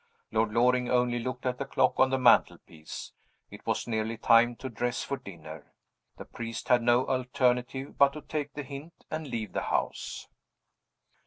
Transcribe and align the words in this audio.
Lord 0.31 0.51
Loring 0.51 0.89
only 0.89 1.19
looked 1.19 1.45
at 1.45 1.59
the 1.59 1.65
clock 1.65 1.99
on 1.99 2.09
the 2.09 2.17
mantel 2.17 2.57
piece: 2.57 3.11
it 3.51 3.63
was 3.67 3.85
nearly 3.85 4.17
time 4.17 4.55
to 4.55 4.67
dress 4.67 5.03
for 5.03 5.15
dinner. 5.15 5.73
The 6.17 6.25
priest 6.25 6.69
had 6.69 6.81
no 6.81 7.05
alternative 7.05 7.99
but 7.99 8.13
to 8.13 8.21
take 8.23 8.55
the 8.55 8.63
hint, 8.63 9.05
and 9.11 9.27
leave 9.27 9.53
the 9.53 9.61
house. 9.69 10.27